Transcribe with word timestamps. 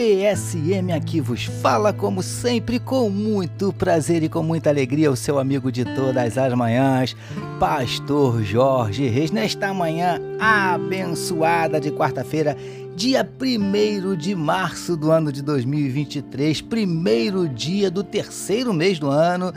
PSM 0.00 0.92
aqui 0.96 1.20
vos 1.20 1.44
fala, 1.44 1.92
como 1.92 2.22
sempre, 2.22 2.78
com 2.78 3.10
muito 3.10 3.70
prazer 3.70 4.22
e 4.22 4.30
com 4.30 4.42
muita 4.42 4.70
alegria, 4.70 5.10
o 5.10 5.16
seu 5.16 5.38
amigo 5.38 5.70
de 5.70 5.84
todas 5.84 6.38
as 6.38 6.54
manhãs, 6.54 7.14
Pastor 7.58 8.42
Jorge 8.42 9.06
Reis, 9.08 9.30
nesta 9.30 9.74
manhã 9.74 10.18
abençoada 10.40 11.78
de 11.78 11.90
quarta-feira, 11.90 12.56
dia 12.96 13.28
1 13.38 14.16
de 14.16 14.34
março 14.34 14.96
do 14.96 15.10
ano 15.10 15.30
de 15.30 15.42
2023, 15.42 16.62
primeiro 16.62 17.46
dia 17.46 17.90
do 17.90 18.02
terceiro 18.02 18.72
mês 18.72 18.98
do 18.98 19.10
ano. 19.10 19.52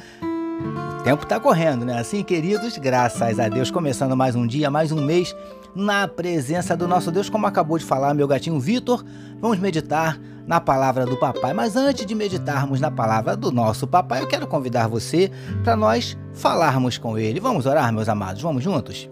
O 0.99 1.03
tempo 1.03 1.25
tá 1.25 1.39
correndo, 1.39 1.85
né? 1.85 1.99
Assim, 1.99 2.23
queridos, 2.23 2.77
graças 2.77 3.39
a 3.39 3.49
Deus, 3.49 3.69
começando 3.69 4.15
mais 4.15 4.35
um 4.35 4.47
dia, 4.47 4.69
mais 4.69 4.91
um 4.91 5.01
mês 5.03 5.35
na 5.75 6.07
presença 6.07 6.77
do 6.77 6.87
nosso 6.87 7.11
Deus, 7.11 7.29
como 7.29 7.45
acabou 7.45 7.77
de 7.77 7.85
falar 7.85 8.13
meu 8.13 8.27
gatinho 8.27 8.59
Vitor. 8.59 9.03
Vamos 9.41 9.59
meditar 9.59 10.19
na 10.45 10.59
palavra 10.59 11.05
do 11.05 11.17
papai. 11.17 11.53
Mas 11.53 11.75
antes 11.75 12.05
de 12.05 12.15
meditarmos 12.15 12.79
na 12.79 12.91
palavra 12.91 13.35
do 13.35 13.51
nosso 13.51 13.87
papai, 13.87 14.21
eu 14.21 14.27
quero 14.27 14.47
convidar 14.47 14.87
você 14.87 15.31
para 15.63 15.75
nós 15.75 16.17
falarmos 16.33 16.97
com 16.97 17.17
ele. 17.17 17.39
Vamos 17.39 17.65
orar, 17.65 17.91
meus 17.91 18.09
amados? 18.09 18.41
Vamos 18.41 18.63
juntos? 18.63 19.09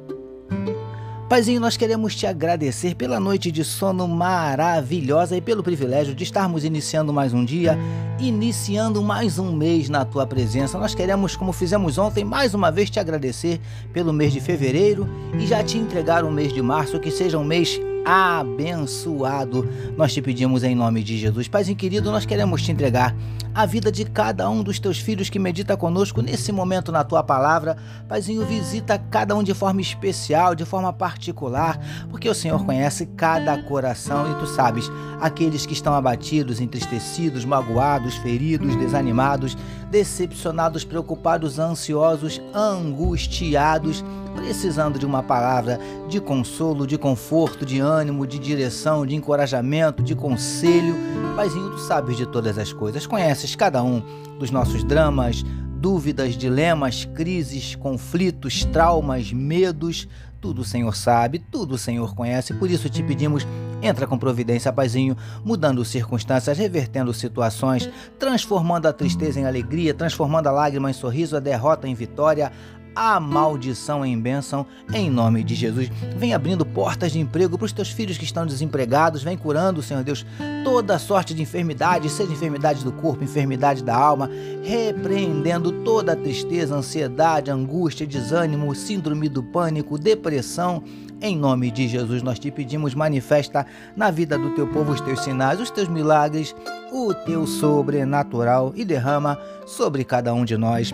Paizinho, 1.31 1.61
nós 1.61 1.77
queremos 1.77 2.13
te 2.13 2.27
agradecer 2.27 2.93
pela 2.93 3.17
noite 3.17 3.53
de 3.53 3.63
sono 3.63 4.05
maravilhosa 4.05 5.37
e 5.37 5.39
pelo 5.39 5.63
privilégio 5.63 6.13
de 6.13 6.25
estarmos 6.25 6.65
iniciando 6.65 7.13
mais 7.13 7.33
um 7.33 7.45
dia, 7.45 7.77
iniciando 8.19 9.01
mais 9.01 9.39
um 9.39 9.55
mês 9.55 9.87
na 9.87 10.03
tua 10.03 10.27
presença. 10.27 10.77
Nós 10.77 10.93
queremos, 10.93 11.37
como 11.37 11.53
fizemos 11.53 11.97
ontem, 11.97 12.25
mais 12.25 12.53
uma 12.53 12.69
vez 12.69 12.89
te 12.89 12.99
agradecer 12.99 13.61
pelo 13.93 14.11
mês 14.11 14.33
de 14.33 14.41
fevereiro 14.41 15.07
e 15.39 15.47
já 15.47 15.63
te 15.63 15.77
entregar 15.77 16.25
o 16.25 16.29
mês 16.29 16.51
de 16.51 16.61
março, 16.61 16.99
que 16.99 17.09
seja 17.09 17.37
um 17.37 17.45
mês 17.45 17.79
abençoado. 18.05 19.67
Nós 19.97 20.13
te 20.13 20.21
pedimos 20.21 20.63
em 20.63 20.75
nome 20.75 21.03
de 21.03 21.17
Jesus. 21.17 21.47
Paizinho 21.47 21.77
querido, 21.77 22.11
nós 22.11 22.25
queremos 22.25 22.61
te 22.61 22.71
entregar 22.71 23.15
a 23.53 23.65
vida 23.65 23.91
de 23.91 24.05
cada 24.05 24.49
um 24.49 24.63
dos 24.63 24.79
teus 24.79 24.97
filhos 24.97 25.29
que 25.29 25.37
medita 25.37 25.75
conosco 25.75 26.21
nesse 26.21 26.51
momento 26.51 26.91
na 26.91 27.03
tua 27.03 27.23
palavra. 27.23 27.75
Paizinho, 28.07 28.45
visita 28.45 28.97
cada 28.97 29.35
um 29.35 29.43
de 29.43 29.53
forma 29.53 29.81
especial, 29.81 30.55
de 30.55 30.65
forma 30.65 30.91
particular, 30.93 31.79
porque 32.09 32.29
o 32.29 32.35
Senhor 32.35 32.63
conhece 32.65 33.05
cada 33.05 33.61
coração 33.63 34.31
e 34.31 34.35
tu 34.35 34.47
sabes, 34.47 34.89
aqueles 35.19 35.65
que 35.65 35.73
estão 35.73 35.93
abatidos, 35.93 36.61
entristecidos, 36.61 37.45
magoados, 37.45 38.15
feridos, 38.17 38.75
desanimados, 38.77 39.57
decepcionados, 39.89 40.83
preocupados, 40.83 41.59
ansiosos, 41.59 42.41
angustiados 42.53 44.03
precisando 44.35 44.97
de 44.97 45.05
uma 45.05 45.21
palavra 45.23 45.79
de 46.07 46.19
consolo, 46.19 46.87
de 46.87 46.97
conforto, 46.97 47.65
de 47.65 47.79
ânimo, 47.79 48.25
de 48.25 48.39
direção, 48.39 49.05
de 49.05 49.15
encorajamento, 49.15 50.03
de 50.03 50.15
conselho. 50.15 50.95
Paizinho, 51.35 51.71
tu 51.71 51.79
sabes 51.79 52.17
de 52.17 52.25
todas 52.25 52.57
as 52.57 52.73
coisas, 52.73 53.07
conheces 53.07 53.55
cada 53.55 53.83
um 53.83 54.01
dos 54.39 54.51
nossos 54.51 54.83
dramas, 54.83 55.43
dúvidas, 55.81 56.35
dilemas, 56.35 57.05
crises, 57.15 57.75
conflitos, 57.75 58.63
traumas, 58.65 59.33
medos. 59.33 60.07
Tudo 60.39 60.61
o 60.61 60.65
Senhor 60.65 60.95
sabe, 60.95 61.37
tudo 61.37 61.75
o 61.75 61.77
Senhor 61.77 62.15
conhece, 62.15 62.51
por 62.55 62.69
isso 62.69 62.89
te 62.89 63.03
pedimos, 63.03 63.45
entra 63.79 64.07
com 64.07 64.17
providência, 64.17 64.73
Paizinho, 64.73 65.15
mudando 65.45 65.85
circunstâncias, 65.85 66.57
revertendo 66.57 67.13
situações, 67.13 67.87
transformando 68.17 68.87
a 68.87 68.93
tristeza 68.93 69.39
em 69.39 69.45
alegria, 69.45 69.93
transformando 69.93 70.47
a 70.47 70.51
lágrima 70.51 70.89
em 70.89 70.93
sorriso, 70.93 71.37
a 71.37 71.39
derrota 71.39 71.87
em 71.87 71.93
vitória, 71.93 72.51
a 72.95 73.19
maldição 73.19 74.05
em 74.05 74.19
bênção, 74.19 74.65
em 74.93 75.09
nome 75.09 75.43
de 75.43 75.55
Jesus. 75.55 75.89
Vem 76.17 76.33
abrindo 76.33 76.65
portas 76.65 77.11
de 77.11 77.19
emprego 77.19 77.57
para 77.57 77.65
os 77.65 77.71
teus 77.71 77.89
filhos 77.89 78.17
que 78.17 78.23
estão 78.23 78.45
desempregados, 78.45 79.23
vem 79.23 79.37
curando, 79.37 79.81
Senhor 79.81 80.03
Deus, 80.03 80.25
toda 80.63 80.99
sorte 80.99 81.33
de 81.33 81.41
enfermidade, 81.41 82.09
seja 82.09 82.31
enfermidade 82.31 82.83
do 82.83 82.91
corpo, 82.91 83.23
enfermidade 83.23 83.83
da 83.83 83.95
alma, 83.95 84.29
repreendendo 84.63 85.71
toda 85.83 86.15
tristeza, 86.15 86.75
ansiedade, 86.75 87.51
angústia, 87.51 88.05
desânimo, 88.05 88.73
síndrome 88.75 89.29
do 89.29 89.43
pânico, 89.43 89.97
depressão. 89.97 90.83
Em 91.21 91.37
nome 91.37 91.69
de 91.69 91.87
Jesus, 91.87 92.23
nós 92.23 92.39
te 92.39 92.49
pedimos, 92.49 92.95
manifesta 92.95 93.65
na 93.95 94.09
vida 94.09 94.39
do 94.39 94.55
teu 94.55 94.67
povo 94.67 94.91
os 94.91 95.01
teus 95.01 95.19
sinais, 95.19 95.59
os 95.59 95.69
teus 95.69 95.87
milagres, 95.87 96.55
o 96.91 97.13
teu 97.13 97.45
sobrenatural 97.45 98.73
e 98.75 98.83
derrama 98.83 99.37
sobre 99.67 100.03
cada 100.03 100.33
um 100.33 100.43
de 100.43 100.57
nós 100.57 100.91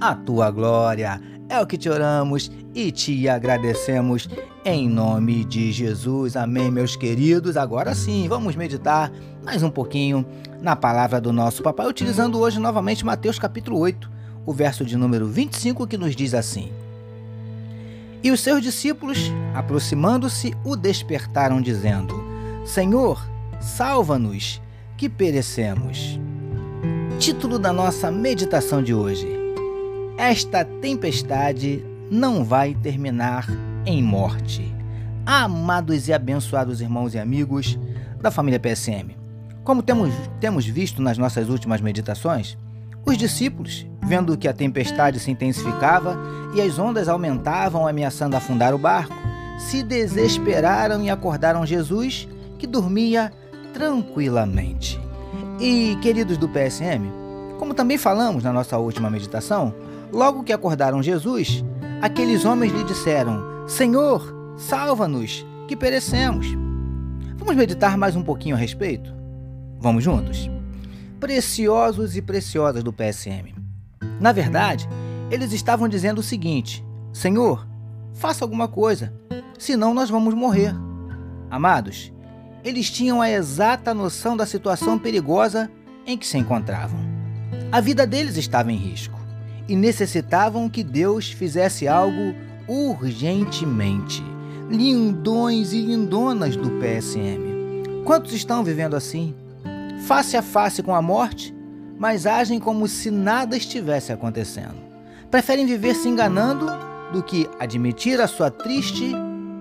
a 0.00 0.14
tua 0.14 0.50
glória. 0.50 1.20
É 1.48 1.60
o 1.60 1.66
que 1.66 1.78
te 1.78 1.88
oramos 1.88 2.50
e 2.74 2.92
te 2.92 3.28
agradecemos 3.28 4.28
em 4.64 4.88
nome 4.88 5.44
de 5.44 5.72
Jesus. 5.72 6.36
Amém, 6.36 6.70
meus 6.70 6.94
queridos. 6.94 7.56
Agora 7.56 7.94
sim, 7.94 8.28
vamos 8.28 8.54
meditar 8.54 9.10
mais 9.42 9.62
um 9.62 9.70
pouquinho 9.70 10.26
na 10.60 10.76
palavra 10.76 11.20
do 11.20 11.32
nosso 11.32 11.62
papai, 11.62 11.86
utilizando 11.86 12.38
hoje 12.38 12.58
novamente 12.58 13.04
Mateus 13.04 13.38
capítulo 13.38 13.78
8, 13.78 14.10
o 14.44 14.52
verso 14.52 14.84
de 14.84 14.96
número 14.96 15.26
25, 15.26 15.86
que 15.86 15.96
nos 15.96 16.14
diz 16.14 16.34
assim: 16.34 16.70
E 18.22 18.30
os 18.30 18.40
seus 18.40 18.62
discípulos, 18.62 19.32
aproximando-se, 19.54 20.54
o 20.64 20.76
despertaram, 20.76 21.62
dizendo: 21.62 22.14
Senhor, 22.66 23.26
salva-nos, 23.58 24.60
que 24.98 25.08
perecemos. 25.08 26.20
Título 27.18 27.58
da 27.58 27.72
nossa 27.72 28.10
meditação 28.10 28.82
de 28.82 28.92
hoje 28.92 29.37
esta 30.18 30.64
tempestade 30.64 31.84
não 32.10 32.42
vai 32.42 32.74
terminar 32.74 33.46
em 33.86 34.02
morte. 34.02 34.74
Amados 35.24 36.08
e 36.08 36.12
abençoados 36.12 36.80
irmãos 36.80 37.14
e 37.14 37.20
amigos 37.20 37.78
da 38.20 38.28
família 38.28 38.58
PSM, 38.58 39.16
como 39.62 39.80
temos, 39.80 40.12
temos 40.40 40.66
visto 40.66 41.00
nas 41.00 41.16
nossas 41.16 41.48
últimas 41.48 41.80
meditações, 41.80 42.58
os 43.06 43.16
discípulos, 43.16 43.86
vendo 44.02 44.36
que 44.36 44.48
a 44.48 44.52
tempestade 44.52 45.20
se 45.20 45.30
intensificava 45.30 46.18
e 46.52 46.60
as 46.60 46.80
ondas 46.80 47.08
aumentavam, 47.08 47.86
ameaçando 47.86 48.34
afundar 48.34 48.74
o 48.74 48.78
barco, 48.78 49.14
se 49.56 49.84
desesperaram 49.84 51.00
e 51.04 51.10
acordaram 51.10 51.64
Jesus, 51.64 52.26
que 52.58 52.66
dormia 52.66 53.32
tranquilamente. 53.72 54.98
E, 55.60 55.96
queridos 56.02 56.38
do 56.38 56.48
PSM, 56.48 57.08
como 57.56 57.72
também 57.72 57.98
falamos 57.98 58.42
na 58.42 58.52
nossa 58.52 58.78
última 58.78 59.08
meditação, 59.08 59.72
Logo 60.12 60.42
que 60.42 60.52
acordaram 60.52 61.02
Jesus, 61.02 61.62
aqueles 62.00 62.44
homens 62.44 62.72
lhe 62.72 62.84
disseram: 62.84 63.44
Senhor, 63.66 64.54
salva-nos, 64.56 65.44
que 65.66 65.76
perecemos. 65.76 66.46
Vamos 67.36 67.54
meditar 67.54 67.96
mais 67.98 68.16
um 68.16 68.22
pouquinho 68.22 68.56
a 68.56 68.58
respeito? 68.58 69.14
Vamos 69.78 70.02
juntos? 70.02 70.50
Preciosos 71.20 72.16
e 72.16 72.22
preciosas 72.22 72.82
do 72.82 72.92
PSM. 72.92 73.54
Na 74.18 74.32
verdade, 74.32 74.88
eles 75.30 75.52
estavam 75.52 75.88
dizendo 75.88 76.18
o 76.18 76.22
seguinte: 76.22 76.82
Senhor, 77.12 77.68
faça 78.14 78.44
alguma 78.44 78.66
coisa, 78.66 79.12
senão 79.58 79.92
nós 79.92 80.08
vamos 80.08 80.32
morrer. 80.32 80.74
Amados, 81.50 82.12
eles 82.64 82.90
tinham 82.90 83.20
a 83.20 83.30
exata 83.30 83.92
noção 83.92 84.36
da 84.36 84.46
situação 84.46 84.98
perigosa 84.98 85.70
em 86.06 86.16
que 86.16 86.26
se 86.26 86.38
encontravam. 86.38 86.98
A 87.70 87.80
vida 87.80 88.06
deles 88.06 88.38
estava 88.38 88.72
em 88.72 88.76
risco 88.76 89.17
e 89.68 89.76
necessitavam 89.76 90.68
que 90.68 90.82
Deus 90.82 91.30
fizesse 91.30 91.86
algo 91.86 92.34
urgentemente. 92.66 94.22
Lindões 94.70 95.72
e 95.72 95.80
lindonas 95.80 96.56
do 96.56 96.70
PSM. 96.72 98.02
Quantos 98.04 98.32
estão 98.32 98.64
vivendo 98.64 98.96
assim? 98.96 99.34
Face 100.06 100.36
a 100.36 100.42
face 100.42 100.82
com 100.82 100.94
a 100.94 101.02
morte, 101.02 101.54
mas 101.98 102.26
agem 102.26 102.58
como 102.58 102.88
se 102.88 103.10
nada 103.10 103.56
estivesse 103.56 104.12
acontecendo. 104.12 104.76
Preferem 105.30 105.66
viver 105.66 105.94
se 105.94 106.08
enganando 106.08 106.66
do 107.12 107.22
que 107.22 107.48
admitir 107.58 108.20
a 108.20 108.26
sua 108.26 108.50
triste 108.50 109.12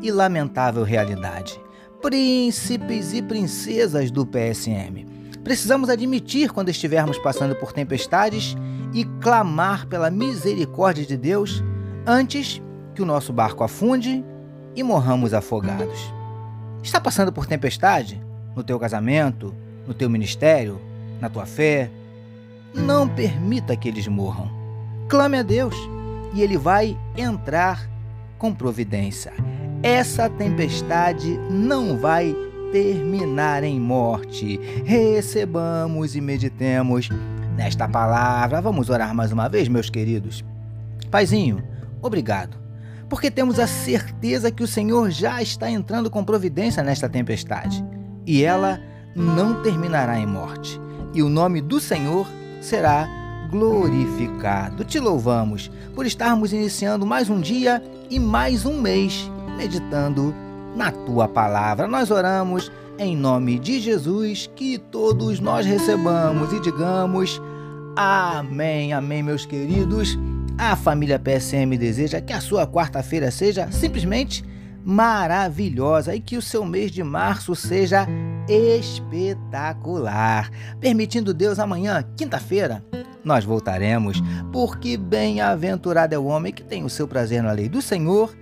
e 0.01 0.11
lamentável 0.11 0.83
realidade. 0.83 1.59
Príncipes 2.01 3.13
e 3.13 3.21
princesas 3.21 4.11
do 4.11 4.25
PSM. 4.25 5.16
Precisamos 5.47 5.89
admitir 5.89 6.51
quando 6.51 6.67
estivermos 6.67 7.17
passando 7.17 7.55
por 7.55 7.71
tempestades 7.71 8.53
e 8.93 9.05
clamar 9.21 9.87
pela 9.87 10.11
misericórdia 10.11 11.05
de 11.05 11.15
Deus 11.15 11.63
antes 12.05 12.61
que 12.93 13.01
o 13.01 13.05
nosso 13.05 13.31
barco 13.31 13.63
afunde 13.63 14.25
e 14.75 14.83
morramos 14.83 15.33
afogados. 15.33 16.13
Está 16.83 16.99
passando 16.99 17.31
por 17.31 17.45
tempestade 17.45 18.21
no 18.57 18.61
teu 18.61 18.77
casamento, 18.77 19.55
no 19.87 19.93
teu 19.93 20.09
ministério, 20.09 20.81
na 21.21 21.29
tua 21.29 21.45
fé? 21.45 21.89
Não 22.73 23.07
permita 23.07 23.77
que 23.77 23.87
eles 23.87 24.05
morram. 24.05 24.51
Clame 25.07 25.37
a 25.37 25.43
Deus. 25.43 25.75
e 26.33 26.41
ele 26.41 26.57
vai 26.57 26.97
entrar 27.15 27.89
com 28.37 28.53
providência. 28.53 29.31
Essa 29.81 30.29
tempestade 30.29 31.39
não 31.49 31.97
vai 31.97 32.35
terminar 32.71 33.63
em 33.63 33.79
morte. 33.79 34.59
Recebamos 34.85 36.15
e 36.15 36.21
meditemos 36.21 37.09
nesta 37.55 37.87
palavra. 37.87 38.61
Vamos 38.61 38.89
orar 38.89 39.13
mais 39.13 39.31
uma 39.31 39.47
vez, 39.47 39.67
meus 39.67 39.89
queridos. 39.89 40.43
Paizinho, 41.09 41.63
obrigado, 42.01 42.57
porque 43.09 43.31
temos 43.31 43.59
a 43.59 43.67
certeza 43.67 44.51
que 44.51 44.63
o 44.63 44.67
Senhor 44.67 45.09
já 45.09 45.41
está 45.41 45.69
entrando 45.69 46.09
com 46.09 46.23
providência 46.23 46.83
nesta 46.83 47.07
tempestade 47.07 47.83
e 48.25 48.43
ela 48.43 48.79
não 49.15 49.61
terminará 49.63 50.19
em 50.19 50.25
morte. 50.25 50.79
E 51.13 51.23
o 51.23 51.29
nome 51.29 51.61
do 51.61 51.79
Senhor 51.79 52.27
será 52.61 53.07
glorificado. 53.49 54.83
Te 54.83 54.99
louvamos 54.99 55.71
por 55.95 56.05
estarmos 56.05 56.51
iniciando 56.51 57.05
mais 57.05 57.29
um 57.29 57.39
dia 57.39 57.81
e 58.09 58.19
mais 58.19 58.65
um 58.65 58.81
mês 58.81 59.31
meditando 59.57 60.35
na 60.77 60.91
tua 60.91 61.27
palavra. 61.27 61.87
Nós 61.87 62.11
oramos 62.11 62.71
em 62.99 63.17
nome 63.17 63.59
de 63.59 63.79
Jesus, 63.79 64.49
que 64.55 64.77
todos 64.77 65.39
nós 65.39 65.65
recebamos 65.65 66.53
e 66.53 66.59
digamos 66.59 67.41
amém, 67.95 68.93
amém, 68.93 69.23
meus 69.23 69.45
queridos. 69.45 70.17
A 70.57 70.75
família 70.75 71.19
PSM 71.19 71.77
deseja 71.77 72.21
que 72.21 72.33
a 72.33 72.39
sua 72.39 72.67
quarta-feira 72.67 73.31
seja 73.31 73.69
simplesmente 73.71 74.43
maravilhosa 74.83 76.15
e 76.15 76.19
que 76.19 76.37
o 76.37 76.41
seu 76.41 76.63
mês 76.63 76.91
de 76.91 77.03
março 77.03 77.55
seja 77.55 78.07
espetacular. 78.47 80.49
Permitindo 80.79 81.33
Deus, 81.33 81.59
amanhã, 81.59 82.03
quinta-feira, 82.15 82.83
nós 83.23 83.43
voltaremos, 83.43 84.21
porque 84.51 84.95
bem-aventurado 84.95 86.15
é 86.15 86.17
o 86.17 86.25
homem 86.25 86.53
que 86.53 86.63
tem 86.63 86.83
o 86.83 86.89
seu 86.89 87.07
prazer 87.07 87.43
na 87.43 87.51
lei 87.51 87.67
do 87.67 87.81
Senhor 87.81 88.33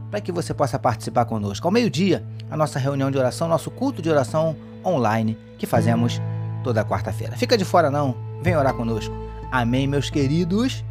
para 0.09 0.21
que 0.21 0.31
você 0.31 0.55
possa 0.55 0.79
participar 0.79 1.25
conosco. 1.25 1.67
Ao 1.67 1.71
meio-dia, 1.71 2.25
a 2.49 2.57
nossa 2.57 2.79
reunião 2.79 3.11
de 3.11 3.19
oração, 3.19 3.47
nosso 3.47 3.69
culto 3.69 4.01
de 4.01 4.09
oração 4.09 4.55
online 4.83 5.37
que 5.59 5.67
fazemos 5.67 6.19
toda 6.63 6.83
quarta-feira. 6.83 7.37
Fica 7.37 7.55
de 7.55 7.63
fora 7.63 7.91
não, 7.91 8.15
vem 8.41 8.57
orar 8.57 8.73
conosco. 8.73 9.13
Amém, 9.51 9.85
meus 9.85 10.09
queridos. 10.09 10.83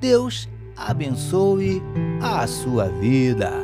Deus 0.00 0.48
abençoe 0.76 1.82
a 2.22 2.46
sua 2.46 2.88
vida. 2.88 3.63